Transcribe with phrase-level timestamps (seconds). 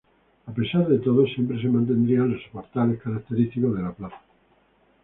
[0.47, 4.19] A pesar de todo, siempre se mantendrían los soportales característicos de la plaza.